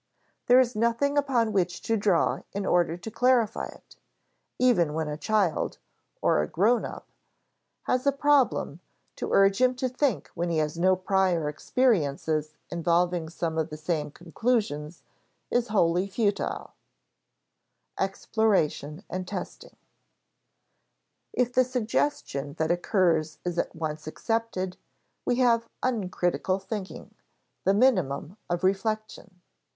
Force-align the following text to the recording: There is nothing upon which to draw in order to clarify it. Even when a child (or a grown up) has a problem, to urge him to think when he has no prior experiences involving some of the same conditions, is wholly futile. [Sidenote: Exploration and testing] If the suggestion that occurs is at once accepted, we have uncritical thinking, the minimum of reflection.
There 0.47 0.59
is 0.59 0.75
nothing 0.75 1.15
upon 1.15 1.53
which 1.53 1.79
to 1.83 1.95
draw 1.95 2.39
in 2.53 2.65
order 2.65 2.97
to 2.97 3.11
clarify 3.11 3.67
it. 3.67 3.97
Even 4.57 4.95
when 4.95 5.07
a 5.07 5.15
child 5.15 5.77
(or 6.23 6.41
a 6.41 6.47
grown 6.47 6.85
up) 6.85 7.07
has 7.83 8.07
a 8.07 8.11
problem, 8.11 8.79
to 9.17 9.31
urge 9.31 9.61
him 9.61 9.75
to 9.75 9.87
think 9.87 10.31
when 10.33 10.49
he 10.49 10.57
has 10.57 10.75
no 10.75 10.95
prior 10.95 11.47
experiences 11.47 12.55
involving 12.71 13.29
some 13.29 13.59
of 13.59 13.69
the 13.69 13.77
same 13.77 14.09
conditions, 14.09 15.03
is 15.51 15.67
wholly 15.67 16.07
futile. 16.07 16.73
[Sidenote: 17.91 17.99
Exploration 18.09 19.03
and 19.07 19.27
testing] 19.27 19.75
If 21.31 21.53
the 21.53 21.63
suggestion 21.63 22.55
that 22.55 22.71
occurs 22.71 23.37
is 23.45 23.59
at 23.59 23.75
once 23.75 24.07
accepted, 24.07 24.77
we 25.25 25.35
have 25.35 25.67
uncritical 25.83 26.57
thinking, 26.57 27.13
the 27.65 27.75
minimum 27.75 28.37
of 28.49 28.63
reflection. 28.63 29.39